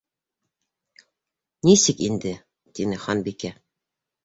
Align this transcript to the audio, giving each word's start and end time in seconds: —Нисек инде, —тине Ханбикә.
—Нисек 1.69 2.03
инде, 2.07 2.33
—тине 2.41 3.01
Ханбикә. 3.07 3.55